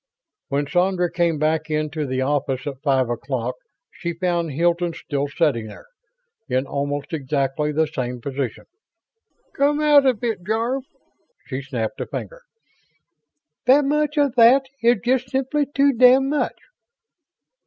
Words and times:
When 0.47 0.65
Sandra 0.65 1.11
came 1.11 1.37
back 1.37 1.69
into 1.69 2.07
the 2.07 2.21
office 2.21 2.65
at 2.65 2.81
five 2.81 3.07
o'clock 3.07 3.53
she 3.91 4.13
found 4.13 4.49
Hilton 4.51 4.93
still 4.95 5.27
sitting 5.27 5.67
there, 5.67 5.85
in 6.49 6.65
almost 6.65 7.13
exactly 7.13 7.71
the 7.71 7.85
same 7.85 8.19
position. 8.19 8.65
"Come 9.55 9.79
out 9.79 10.07
of 10.07 10.23
it, 10.23 10.43
Jarve!" 10.43 10.85
She 11.45 11.61
snapped 11.61 12.01
a 12.01 12.07
finger. 12.07 12.41
"That 13.67 13.85
much 13.85 14.17
of 14.17 14.33
that 14.37 14.65
is 14.81 15.01
just 15.05 15.29
simply 15.29 15.67
too 15.67 15.93
damned 15.93 16.31
much." 16.31 16.57